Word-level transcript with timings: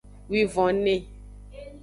Wivonve. 0.29 0.95